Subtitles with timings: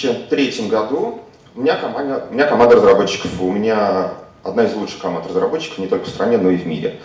[0.00, 1.20] 2003 году
[1.54, 5.88] у меня команда, у меня команда разработчиков, у меня одна из лучших команд разработчиков не
[5.88, 7.00] только в стране, но и в мире.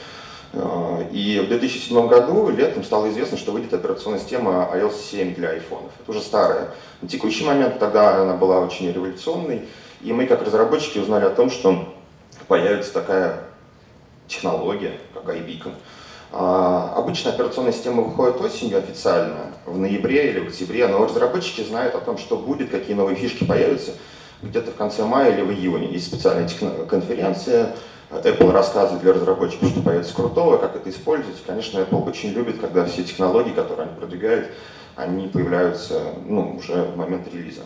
[0.54, 5.50] Э, и в 2007 году летом стало известно, что выйдет операционная система iOS 7 для
[5.50, 5.92] айфонов.
[6.00, 6.70] Это уже старая.
[7.02, 9.64] На текущий момент тогда она была очень революционной.
[10.02, 11.94] И мы, как разработчики, узнали о том, что
[12.48, 13.40] появится такая
[14.28, 15.74] технология, как iBeacon.
[16.36, 21.94] А, обычно операционная система выходит осенью официально, в ноябре или в октябре, но разработчики знают
[21.94, 23.92] о том, что будет, какие новые фишки появятся
[24.42, 25.92] где-то в конце мая или в июне.
[25.92, 26.50] Есть специальная
[26.90, 27.76] конференция,
[28.10, 31.38] Apple рассказывает для разработчиков, что появится крутого, как это использовать.
[31.46, 34.48] Конечно, Apple очень любит, когда все технологии, которые они продвигают,
[34.96, 37.62] они появляются ну, уже в момент релиза.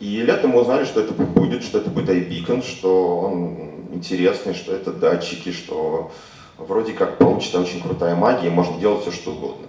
[0.00, 4.74] И летом мы узнали, что это будет, что это будет iBeacon, что он интересный, что
[4.74, 6.10] это датчики, что
[6.58, 9.68] вроде как получится очень крутая магия, можно делать все, что угодно.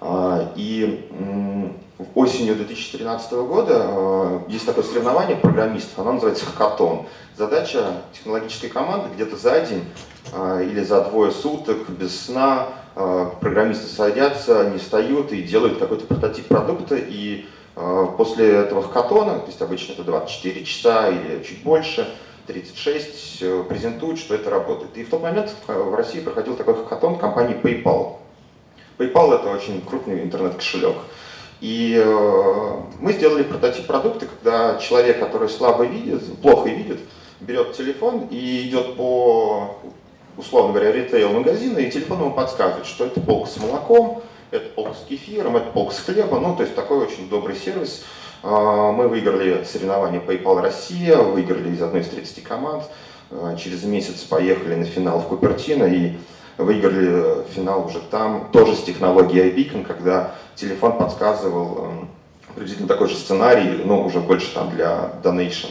[0.00, 1.08] А, и
[2.14, 7.06] осенью 2013 года а, есть такое соревнование программистов, оно называется хакатон.
[7.36, 9.84] Задача технологической команды где-то за день
[10.32, 12.68] а, или за двое суток без сна
[13.40, 17.44] программисты садятся, не встают и делают какой-то прототип продукта, и
[18.16, 22.08] после этого хакатона, то есть обычно это 24 часа или чуть больше,
[22.46, 24.96] 36, э, презентуют, что это работает.
[24.96, 28.16] И в тот момент в России проходил такой хакатон компании PayPal.
[28.98, 30.96] PayPal это очень крупный интернет-кошелек.
[31.60, 37.00] И э, мы сделали прототип продукта, когда человек, который слабо видит, плохо видит,
[37.40, 39.76] берет телефон и идет по,
[40.36, 45.06] условно говоря, ритейл-магазину, и телефон ему подсказывает, что это полка с молоком, это полк с
[45.08, 48.04] кефиром, это полк с хлеба, ну, то есть такой очень добрый сервис.
[48.48, 52.84] А, мы выиграли соревнования PayPal Россия, выиграли из одной из 30 команд.
[53.32, 56.12] А, через месяц поехали на финал в Купертино и
[56.56, 62.08] выиграли финал уже там, тоже с технологией iBeacon, когда телефон подсказывал эм,
[62.54, 65.70] приблизительно такой же сценарий, но уже больше там для donation,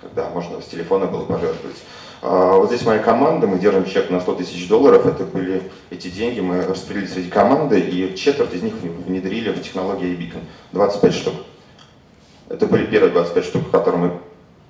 [0.00, 1.76] когда можно с телефона было пожертвовать.
[2.22, 6.08] А, вот здесь моя команда, мы держим чек на 100 тысяч долларов, это были эти
[6.08, 10.40] деньги, мы распределили среди команды, и четверть из них внедрили в технологию iBeacon,
[10.72, 11.34] 25 штук.
[12.48, 14.20] Это были первые 25 штук, которые мы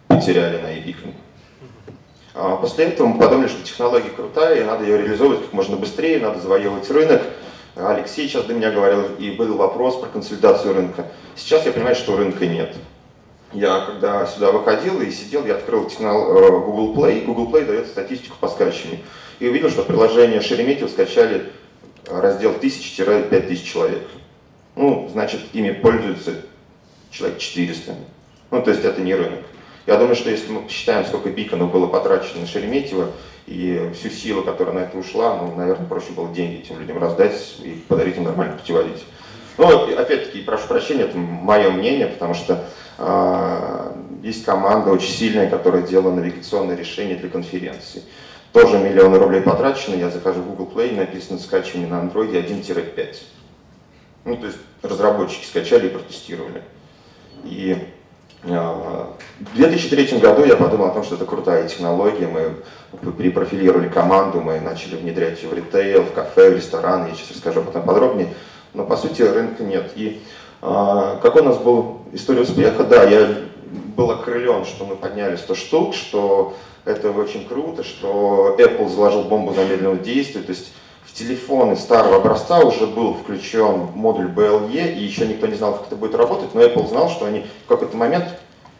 [0.08, 1.12] потеряли на iBeacon.
[2.34, 6.20] А, после этого мы подумали, что технология крутая, и надо ее реализовывать как можно быстрее,
[6.20, 7.22] надо завоевывать рынок.
[7.76, 11.06] Алексей сейчас до меня говорил, и был вопрос про консолидацию рынка.
[11.36, 12.74] Сейчас я понимаю, что рынка нет.
[13.52, 17.24] Я когда сюда выходил и сидел, я открыл канал э, Google Play.
[17.24, 19.00] Google Play дает статистику по скачиванию.
[19.38, 21.52] И увидел, что приложение Шереметьево скачали
[22.08, 24.02] раздел 1000-5000 человек.
[24.76, 26.34] Ну, значит, ими пользуются
[27.14, 27.94] человек 400.
[28.50, 29.40] Ну, то есть это не рынок.
[29.86, 33.12] Я думаю, что если мы посчитаем, сколько биконов было потрачено на Шереметьево
[33.46, 37.56] и всю силу, которая на это ушла, ну, наверное, проще было деньги этим людям раздать
[37.62, 39.04] и подарить им нормальный путеводитель.
[39.58, 42.64] Ну, опять-таки, прошу прощения, это мое мнение, потому что
[42.98, 48.02] а, есть команда очень сильная, которая делала навигационные решения для конференции.
[48.52, 53.16] Тоже миллионы рублей потрачены, я захожу в Google Play, написано скачивание на Android 1-5.
[54.24, 56.62] Ну, то есть разработчики скачали и протестировали.
[57.44, 57.76] И
[58.44, 62.26] а, в 2003 году я подумал о том, что это крутая технология.
[62.26, 67.08] Мы перепрофилировали команду, мы начали внедрять ее в ритейл, в кафе, в рестораны.
[67.08, 68.34] Я сейчас расскажу об этом подробнее.
[68.72, 69.92] Но по сути рынка нет.
[69.94, 70.22] И
[70.60, 72.84] а, какой у нас был история успеха?
[72.84, 73.28] Да, я
[73.96, 79.54] был окрылен, что мы подняли 100 штук, что это очень круто, что Apple заложил бомбу
[79.54, 80.72] замедленного действия, то есть
[81.14, 85.96] телефоны старого образца уже был включен модуль BLE, и еще никто не знал, как это
[85.96, 88.26] будет работать, но Apple знал, что они в какой-то момент,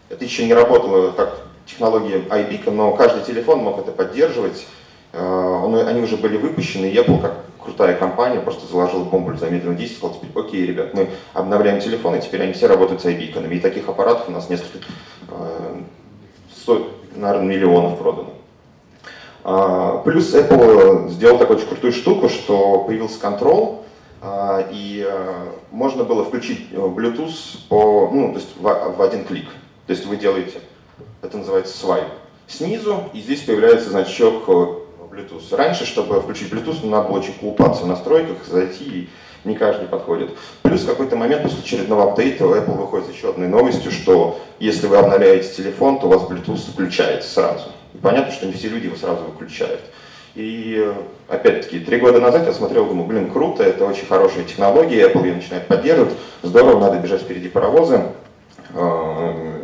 [0.08, 4.66] это еще не работало как технология iBeacon, но каждый телефон мог это поддерживать,
[5.12, 9.96] а, они уже были выпущены, и Apple как крутая компания просто заложила бомбу замедленного действия,
[9.96, 13.50] сказала, теперь, окей, ребят, мы обновляем телефоны, теперь они все работают с iBeacon.
[13.50, 14.78] И таких аппаратов у нас несколько,
[15.30, 15.76] э,
[16.66, 18.33] сот, наверное, миллионов продано.
[19.44, 23.76] А, плюс Apple сделал такую очень крутую штуку, что появился контроль,
[24.22, 25.32] а, и э,
[25.70, 29.48] можно было включить э, Bluetooth по, ну, то есть в, в один клик.
[29.86, 30.60] То есть вы делаете,
[31.20, 32.06] это называется свайп,
[32.46, 35.54] снизу, и здесь появляется значок Bluetooth.
[35.54, 39.08] Раньше, чтобы включить Bluetooth, ну, надо было очень колупаться в настройках, зайти, и
[39.46, 40.30] не каждый подходит.
[40.62, 44.86] Плюс в какой-то момент после очередного апдейта Apple выходит с еще одной новостью, что если
[44.86, 47.66] вы обновляете телефон, то у вас Bluetooth включается сразу.
[48.02, 49.80] Понятно, что не все люди его сразу выключают.
[50.34, 50.92] И
[51.28, 55.34] опять-таки, три года назад я смотрел, думаю, блин, круто, это очень хорошая технология, Apple ее
[55.34, 58.12] начинает поддерживать, здорово, надо бежать впереди паровоза.
[58.74, 59.54] А,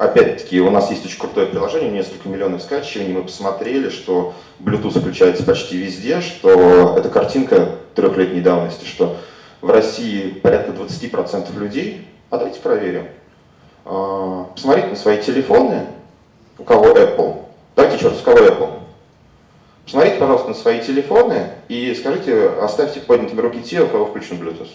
[0.00, 3.12] Опять-таки, у нас есть очень крутое приложение, несколько миллионов скачиваний.
[3.12, 9.18] Мы посмотрели, что Bluetooth включается почти везде, что это картинка трехлетней давности, что
[9.60, 13.08] в России порядка 20% людей А давайте проверим.
[13.92, 15.86] А, посмотрите на свои телефоны,
[16.58, 17.42] у кого Apple.
[17.74, 18.70] Давайте еще раз, у кого Apple.
[19.84, 24.68] Посмотрите, пожалуйста, на свои телефоны и скажите, оставьте поднятыми руки те, у кого включен Bluetooth.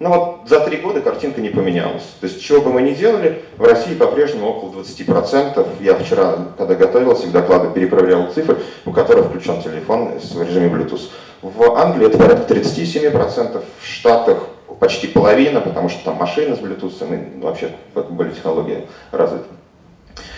[0.00, 2.02] Ну вот за три года картинка не поменялась.
[2.20, 5.66] То есть, чего бы мы ни делали, в России по-прежнему около 20%.
[5.80, 11.08] Я вчера, когда готовился к докладу, перепроверял цифры, у которых включен телефон в режиме Bluetooth.
[11.40, 17.02] В Англии это порядка 37%, в Штатах почти половина, потому что там машины с Bluetooth,
[17.02, 19.46] и ну, вообще более технологии развиты.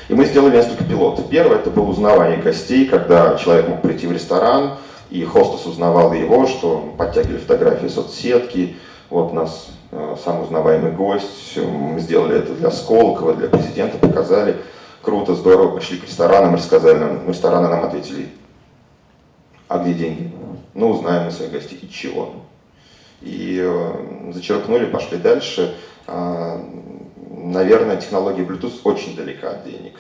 [0.09, 1.29] И мы сделали несколько пилотов.
[1.29, 4.77] Первое это было узнавание гостей, когда человек мог прийти в ресторан,
[5.11, 8.77] и хостес узнавал его, что подтягивали фотографии соцсетки,
[9.11, 14.57] вот у нас э, самый узнаваемый гость, мы сделали это для Сколково, для президента, показали.
[15.03, 18.29] Круто, здорово, пошли к ресторанам, рассказали нам, рестораны нам ответили,
[19.69, 20.33] а где деньги?
[20.75, 22.33] Ну, узнаем мы своих гостей, и чего?
[23.23, 25.75] И э, зачеркнули, пошли дальше.
[26.07, 26.61] Э,
[27.31, 29.99] наверное, технология Bluetooth очень далека от денег.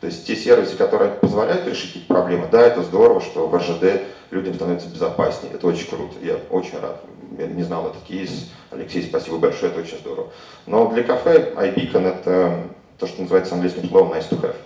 [0.00, 4.02] То есть те сервисы, которые позволяют решить эти проблемы, да, это здорово, что в РЖД
[4.30, 5.54] людям становится безопаснее.
[5.54, 6.14] Это очень круто.
[6.22, 7.02] Я очень рад
[7.38, 8.50] я не знал этот кейс.
[8.70, 10.28] Алексей, спасибо большое, это очень здорово.
[10.66, 12.64] Но для кафе iBeacon это
[12.98, 14.56] то, что называется английским словом nice to have.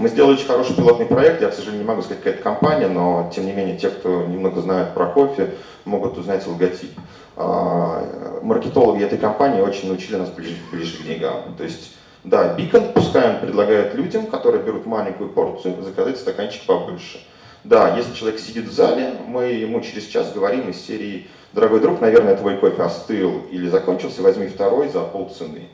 [0.00, 2.88] Мы сделали очень хороший пилотный проект, я, к сожалению, не могу сказать, какая это компания,
[2.88, 6.92] но, тем не менее, те, кто немного знает про кофе, могут узнать логотип.
[7.36, 11.54] А, маркетологи этой компании очень научили нас ближе, ближе к деньгам.
[11.58, 17.20] То есть, да, Beacon, пускай он предлагает людям, которые берут маленькую порцию, заказать стаканчик побольше.
[17.64, 22.00] Да, если человек сидит в зале, мы ему через час говорим из серии «Дорогой друг,
[22.00, 25.68] наверное, твой кофе остыл или закончился, возьми второй за полцены».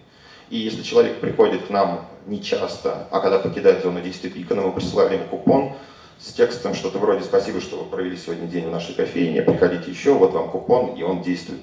[0.50, 4.73] И если человек приходит к нам не часто, а когда покидает зону действия пика, мы
[4.73, 5.73] присылаем ему купон
[6.19, 10.14] с текстом что-то вроде «Спасибо, что вы провели сегодня день в нашей кофейне, приходите еще,
[10.14, 11.61] вот вам купон», и он действует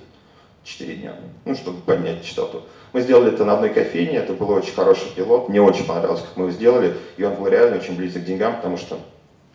[0.64, 1.16] 4 дня,
[1.46, 2.62] ну, чтобы поднять частоту.
[2.94, 6.38] Мы сделали это на одной кофейне, это был очень хороший пилот, мне очень понравилось, как
[6.38, 9.00] мы его сделали, и он был реально очень близок к деньгам, потому что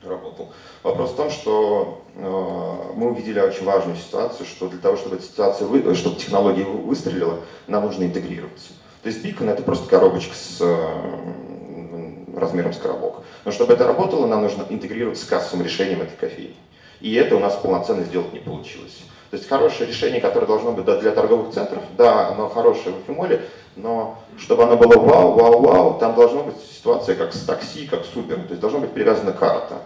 [0.03, 0.53] работал.
[0.83, 5.25] Вопрос в том, что э, мы увидели очень важную ситуацию, что для того, чтобы эта
[5.25, 8.73] ситуация, вы, чтобы технология выстрелила, нам нужно интегрироваться.
[9.03, 13.23] То есть Beacon это просто коробочка с э, размером с коробок.
[13.45, 16.57] Но чтобы это работало, нам нужно интегрироваться с кассовым решением этой кофейни.
[17.01, 18.99] И это у нас полноценно сделать не получилось.
[19.31, 23.43] То есть хорошее решение, которое должно быть для торговых центров, да, оно хорошее в Эфимоле,
[23.77, 28.05] но чтобы оно было вау, вау, вау, там должна быть ситуация как с такси, как
[28.05, 28.43] с Uber.
[28.45, 29.83] То есть должна быть привязана карта.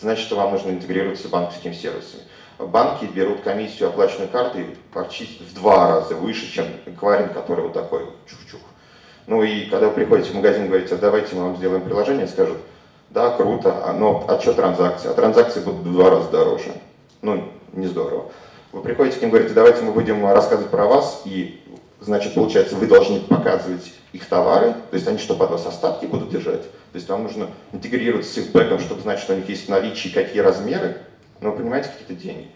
[0.00, 2.22] Значит, что вам нужно интегрироваться с банковскими сервисами.
[2.58, 8.06] Банки берут комиссию оплаченной картой почти в два раза выше, чем эквайринг, который вот такой
[8.26, 8.60] чух-чух.
[9.26, 12.26] Ну и когда вы приходите в магазин и говорите, а давайте мы вам сделаем приложение,
[12.28, 12.58] скажут,
[13.10, 15.10] да, круто, а, но а что транзакции?
[15.10, 16.72] А транзакции будут в два раза дороже.
[17.22, 18.30] Ну, не здорово.
[18.72, 21.62] Вы приходите к ним и говорите, давайте мы будем рассказывать про вас, и,
[22.00, 26.30] значит, получается, вы должны показывать их товары, то есть они что, под вас остатки будут
[26.30, 26.62] держать?
[26.62, 29.68] То есть вам нужно интегрироваться с их бэком, чтобы знать, что у них есть в
[29.68, 30.98] наличии, какие размеры,
[31.40, 32.48] но вы понимаете, какие-то деньги.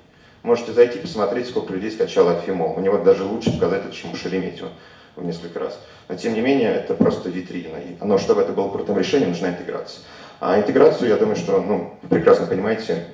[0.42, 2.74] Можете зайти посмотреть, сколько людей скачало Афимол.
[2.76, 4.70] У него даже лучше показать это, чем у Шереметьева
[5.16, 5.78] в несколько раз.
[6.08, 7.78] Но тем не менее, это просто витрина.
[8.00, 10.02] Но чтобы это было крутым решением, нужна интеграция.
[10.40, 13.06] А интеграцию, я думаю, что, ну, прекрасно понимаете,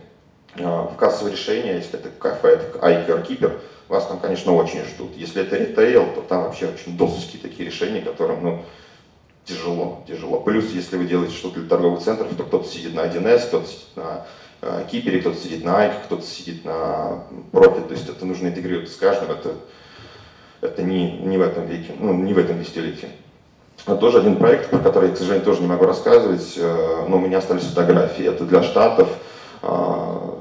[0.58, 5.16] а, в кассовое решение, если это кафе, это iCare Keeper, вас там, конечно, очень ждут.
[5.16, 8.64] Если это ритейл, то там вообще очень досовские такие решения, которым, ну,
[9.44, 10.40] тяжело, тяжело.
[10.40, 13.96] Плюс, если вы делаете что-то для торговых центров, то кто-то сидит на 1С, кто-то сидит
[13.96, 14.26] на
[14.62, 18.90] э, Кипере, кто-то сидит на Айке, кто-то сидит на Профит, то есть это нужно интегрировать
[18.90, 19.54] с каждым, это,
[20.60, 23.08] это не, не в этом веке, ну, не в этом десятилетии.
[23.86, 27.18] Но тоже один проект, про который я, к сожалению, тоже не могу рассказывать, э, но
[27.18, 29.08] у меня остались фотографии, это для Штатов,
[29.62, 30.35] э,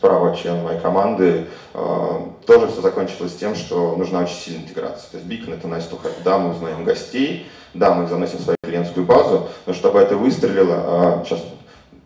[0.00, 5.10] справа член моей команды, э, тоже все закончилось тем, что нужна очень сильная интеграция.
[5.10, 5.98] То есть Beacon это nice to.
[6.24, 11.22] Да, мы узнаем гостей, да, мы заносим в свою клиентскую базу, но чтобы это выстрелило,
[11.26, 11.40] сейчас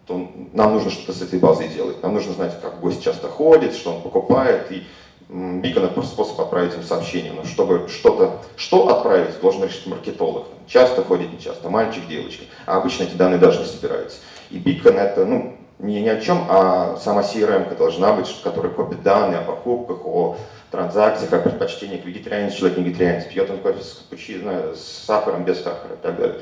[0.06, 2.02] то нам нужно что-то с этой базой делать.
[2.02, 4.82] Нам нужно знать, как гость часто ходит, что он покупает, и
[5.30, 7.32] Beacon это просто способ отправить им сообщение.
[7.32, 10.46] Но чтобы что-то, что отправить, должен решить маркетолог.
[10.66, 12.44] Часто ходит, не часто, мальчик, девочка.
[12.66, 14.18] А обычно эти данные даже не собираются.
[14.50, 19.02] И Beacon это, ну, не ни о чем, а сама CRM должна быть, которая копит
[19.02, 20.36] данные о покупках, о
[20.70, 22.04] транзакциях, о предпочтениях.
[22.04, 26.16] Вегетарианец, человек не вегетарианец, пьет он кофе с капучино, с сахаром, без сахара и так
[26.16, 26.36] далее.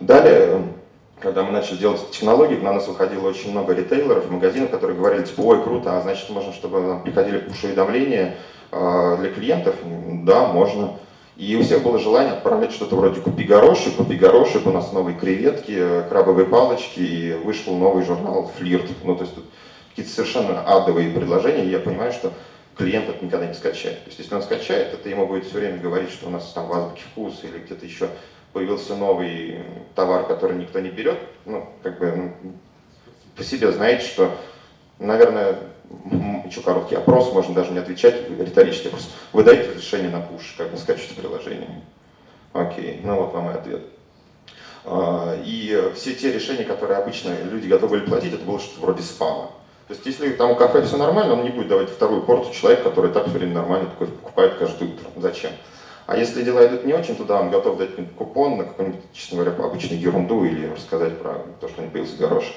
[0.00, 0.62] Далее,
[1.20, 5.40] когда мы начали делать технологии, на нас выходило очень много ритейлеров, магазинов, которые говорили, типа,
[5.42, 8.36] ой, круто, а значит, можно, чтобы нам приходили пуш-уведомления
[8.72, 9.76] э, для клиентов?
[10.24, 10.94] Да, можно.
[11.36, 15.16] И у всех было желание отправить что-то вроде «Купи горошек», «Купи горошек», у нас новые
[15.16, 18.86] креветки, крабовые палочки, и вышел новый журнал «Флирт».
[19.02, 19.44] Ну, то есть тут
[19.90, 22.32] какие-то совершенно адовые предложения, и я понимаю, что
[22.76, 24.04] клиент это никогда не скачает.
[24.04, 26.66] То есть если он скачает, это ему будет все время говорить, что у нас там
[26.66, 28.08] в азбуке вкус или где-то еще
[28.52, 29.60] появился новый
[29.94, 32.52] товар, который никто не берет, ну, как бы ну,
[33.36, 34.36] по себе знаете, что,
[34.98, 35.58] наверное,
[36.46, 39.10] еще короткий опрос, можно даже не отвечать, риторический вопрос.
[39.32, 41.82] Вы даете разрешение на пуш, как вы скачиваете приложение?
[42.52, 43.82] Окей, ну вот вам и ответ.
[44.84, 49.02] А, и все те решения, которые обычно люди готовы были платить, это было что-то вроде
[49.02, 49.50] спама.
[49.88, 52.82] То есть если там у кафе все нормально, он не будет давать вторую порцию человек,
[52.82, 55.06] который так все время нормально такой покупает каждое утро.
[55.16, 55.52] Зачем?
[56.06, 59.64] А если дела идут не очень, туда он готов дать купон на какую-нибудь, честно говоря,
[59.64, 62.54] обычную ерунду или рассказать про то, что не появился горошек.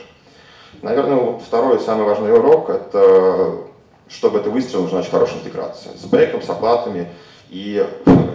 [0.81, 3.65] Наверное, второй самый важный урок– это
[4.07, 7.09] чтобы это выстрел, нужна очень хорошая интеграция с бэком, с оплатами.
[7.49, 7.85] И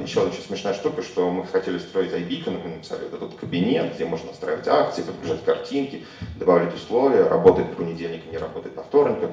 [0.02, 3.94] еще одна очень смешная штука, что мы хотели строить iBeacon, мы написали вот этот кабинет,
[3.94, 6.06] где можно настраивать акции, подгружать картинки,
[6.38, 9.32] добавлять условия, работает по понедельникам, не работает по вторникам,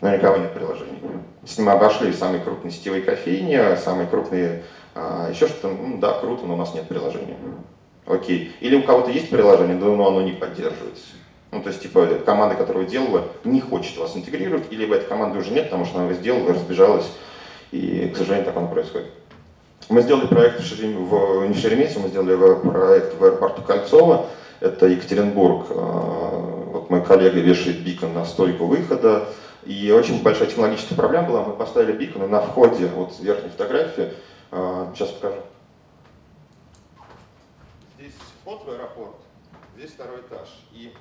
[0.00, 0.98] но никого нет приложений.
[1.46, 4.64] С ним обошли самые крупные сетевые кофейни, самые крупные,
[4.94, 7.36] а, еще что-то, ну да, круто, но у нас нет приложения.
[8.06, 8.52] Окей.
[8.60, 11.19] Или у кого-то есть приложение, но оно не поддерживается.
[11.52, 15.38] Ну, то есть, типа, команда, которая делала, не хочет вас интегрировать, или либо этой команды
[15.38, 17.10] уже нет, потому что она его сделала, разбежалась,
[17.72, 19.08] и, к сожалению, так оно происходит.
[19.88, 21.04] Мы сделали проект в, Шерем...
[21.06, 21.46] в...
[21.48, 24.26] не в Шереметьево, мы сделали проект в аэропорту Кольцово,
[24.60, 25.66] это Екатеринбург.
[25.70, 29.28] А, вот мой коллега вешает бикон на стойку выхода,
[29.64, 34.12] и очень большая технологическая проблема была, мы поставили биконы на входе, вот верхней фотографии,
[34.50, 35.40] сейчас а, покажу.
[37.98, 39.16] Здесь вход в аэропорт,
[39.76, 40.48] здесь второй этаж.
[40.72, 40.92] И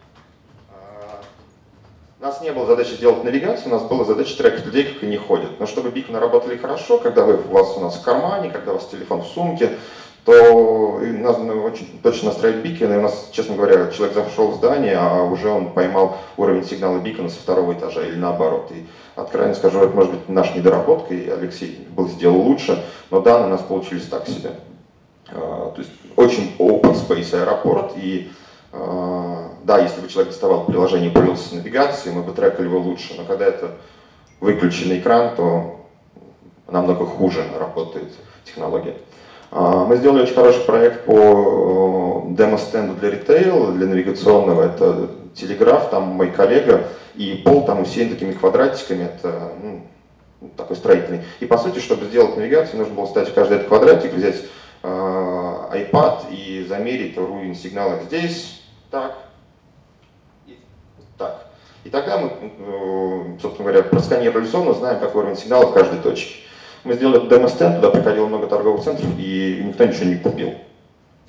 [2.19, 5.15] у нас не было задачи сделать навигацию, у нас была задача трекать людей, как они
[5.15, 5.57] ходят.
[5.59, 8.73] Но чтобы биконы работали хорошо, когда вы, у вас у нас в кармане, когда у
[8.75, 9.77] вас телефон в сумке,
[10.25, 12.95] то надо очень точно настроить биконы.
[12.95, 16.99] И у нас, честно говоря, человек зашел в здание, а уже он поймал уровень сигнала
[16.99, 18.69] бикона со второго этажа или наоборот.
[18.71, 23.47] И откровенно скажу, это может быть наша недоработка, и Алексей был сделал лучше, но данные
[23.47, 24.51] у нас получились так себе.
[25.31, 28.38] А, то есть очень open space аэропорт, и а,
[28.71, 33.23] да, если бы человек доставал приложение и пользовался навигацией, мы бы трекали его лучше, но
[33.23, 33.71] когда это
[34.39, 35.85] выключенный экран, то
[36.67, 38.11] намного хуже работает
[38.45, 38.95] технология.
[39.51, 44.63] А, мы сделали очень хороший проект по э, демо-стенду для ритейла, для навигационного.
[44.63, 49.81] Это телеграф, там мой коллега, и пол там усеян такими квадратиками, это ну,
[50.55, 51.21] такой строительный.
[51.39, 54.43] И по сути, чтобы сделать навигацию, нужно было встать в каждый этот квадратик, взять
[54.83, 58.58] э, iPad и замерить уровень сигнала здесь,
[58.91, 59.17] так,
[60.47, 60.57] и
[61.17, 61.47] так.
[61.83, 66.35] И тогда мы, э, собственно говоря, просканировали зону, знаем, какой уровень сигнала в каждой точке.
[66.83, 70.53] Мы сделали демо-стенд, туда приходило много торговых центров, и никто ничего не купил.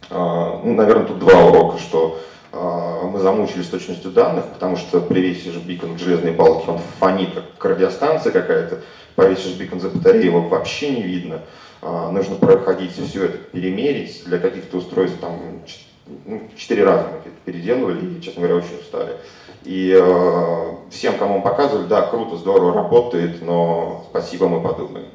[0.09, 2.21] А, ну, наверное, тут два урока, что
[2.53, 7.73] а, мы замучились точностью данных, потому что привесишь бикон к железной палке, он фонит, как
[7.73, 8.81] радиостанция какая-то,
[9.15, 11.41] повесишь бикон за батарею, его вообще не видно.
[11.83, 15.63] А, нужно проходить все это, перемерить, для каких-то устройств там
[16.27, 19.17] ну, четыре раза мы это переделывали и, честно говоря, очень устали.
[19.65, 25.09] И э, всем, кому мы показывали, да, круто, здорово работает, но спасибо, мы подумаем.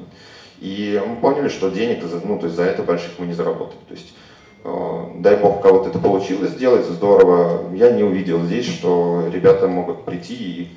[0.60, 3.80] И мы поняли, что денег ну, то есть за это больших мы не заработаем.
[3.88, 4.14] То есть,
[4.64, 7.74] э, дай бог, кого-то это получилось сделать, здорово.
[7.74, 10.68] Я не увидел здесь, что ребята могут прийти и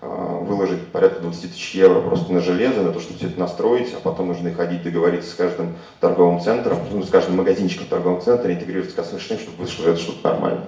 [0.00, 4.00] выложить порядка 20 тысяч евро просто на железо, на то, чтобы все это настроить, а
[4.00, 8.54] потом нужно ходить договориться с каждым торговым центром, ну, с каждым магазинчиком в торговом центре,
[8.54, 10.66] интегрировать с кассовым чтобы вышло это что-то нормально.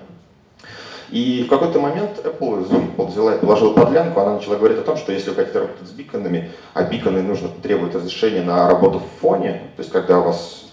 [1.11, 5.13] И в какой-то момент Apple взяла и положила подлянку, она начала говорить о том, что
[5.13, 9.63] если вы хотите работать с биконами, а биконы нужно требовать разрешения на работу в фоне,
[9.77, 10.67] то есть когда у вас,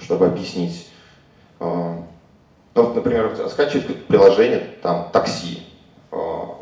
[0.00, 0.88] чтобы объяснить,
[1.60, 2.02] а,
[2.74, 5.62] ну, вот, например, скачивать приложение, там, такси,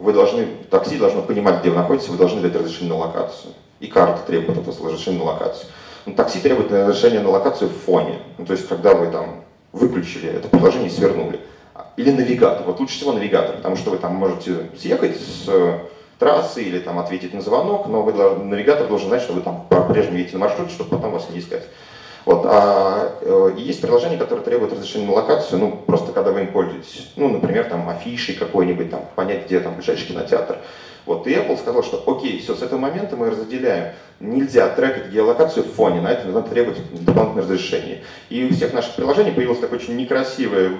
[0.00, 3.54] вы должны, такси должно понимать, где вы находитесь, вы должны дать разрешение на локацию.
[3.80, 5.68] И карта требует от вас разрешения на локацию.
[6.06, 8.18] Но такси требует разрешения на локацию в фоне.
[8.38, 11.40] Ну, то есть, когда вы там выключили это приложение и свернули.
[11.96, 12.64] Или навигатор.
[12.66, 15.48] Вот лучше всего навигатор, потому что вы там можете съехать с
[16.18, 20.18] трассы или там ответить на звонок, но вы, навигатор должен знать, что вы там по-прежнему
[20.18, 21.64] едете на маршруте, чтобы потом вас не искать.
[22.28, 22.42] Вот.
[22.44, 27.10] А э, есть приложения, которые требуют разрешения на локацию, ну, просто когда вы им пользуетесь.
[27.16, 30.58] Ну, например, там афиши какой-нибудь, там, понять, где там ближайший кинотеатр.
[31.06, 31.26] Вот.
[31.26, 33.94] И Apple сказал, что окей, все, с этого момента мы разделяем.
[34.20, 38.04] Нельзя трекать геолокацию в фоне, на это надо требовать дополнительное разрешение.
[38.28, 40.70] И у всех наших приложений появилась такая очень некрасивая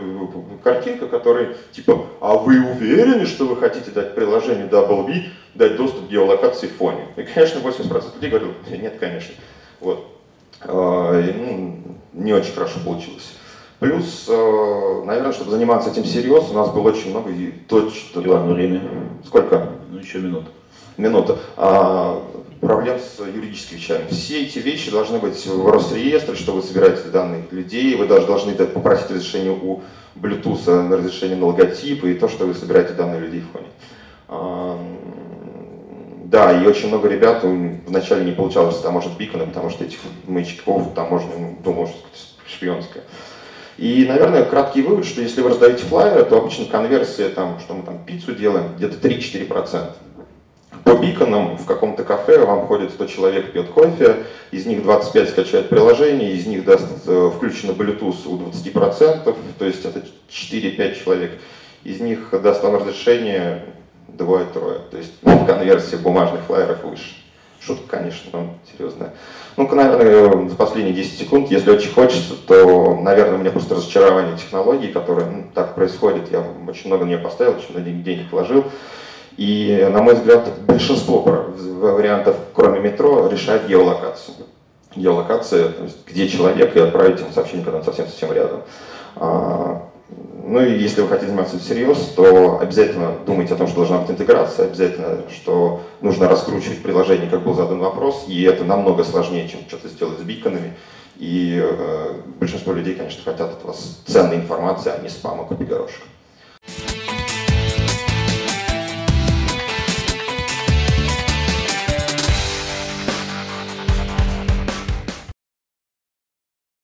[0.63, 5.23] картинка, которая типа, а вы уверены, что вы хотите дать приложению WB
[5.55, 7.07] дать доступ к геолокации в фоне?
[7.17, 9.33] И, конечно, 80% людей говорят, нет, конечно.
[9.81, 10.18] Вот.
[10.61, 11.79] А, ну,
[12.13, 13.35] не очень хорошо получилось.
[13.79, 18.21] Плюс, э, наверное, чтобы заниматься этим серьезно, у нас было очень много и точно...
[18.25, 18.83] Иван, время.
[19.25, 19.69] Сколько?
[19.91, 20.47] Ну, еще минут.
[20.97, 21.39] Минута.
[21.57, 22.21] А,
[22.61, 24.09] проблем с юридическими вещами.
[24.11, 28.53] Все эти вещи должны быть в Росреестре, что вы собираете данные людей, вы даже должны
[28.55, 29.83] попросить разрешение у
[30.17, 33.69] Bluetooth на разрешение на логотипы и то, что вы собираете данные людей в фоне.
[36.29, 41.31] Да, и очень много ребят вначале не получалось таможен бикона, потому что этих маячков таможня
[41.39, 43.03] ну, думал, что это шпионское.
[43.79, 47.83] И, наверное, краткий вывод, что если вы раздаете флайеры, то обычно конверсия, там, что мы
[47.83, 49.93] там пиццу делаем, где-то 3-4%.
[50.85, 55.71] По биконам в каком-то кафе вам ходит 100 человек, пьет кофе, из них 25 скачают
[55.71, 61.41] приложение, из них даст э, включено Bluetooth у 20%, то есть это 4-5 человек.
[61.85, 63.65] Из них даст вам разрешение
[64.09, 64.81] двое-трое.
[64.91, 67.15] То есть ну, конверсия бумажных флайеров выше.
[67.61, 69.13] Шутка, конечно, но серьезная.
[69.57, 74.37] Ну-ка, наверное, за последние 10 секунд, если очень хочется, то, наверное, у меня просто разочарование
[74.37, 76.31] технологий, которые ну, так происходит.
[76.31, 78.65] Я очень много на нее поставил, очень много денег вложил.
[79.37, 84.37] И, на мой взгляд, большинство вариантов, кроме метро, решает геолокацию.
[84.95, 88.63] Геолокация, то есть где человек, и отправить ему сообщение, когда он совсем-совсем рядом.
[90.11, 94.11] Ну и если вы хотите заниматься всерьез, то обязательно думайте о том, что должна быть
[94.11, 99.61] интеграция, обязательно, что нужно раскручивать приложение, как был задан вопрос, и это намного сложнее, чем
[99.69, 100.75] что-то сделать с биконами.
[101.17, 106.05] И э, большинство людей, конечно, хотят от вас ценной информации, а не спама копи горошка.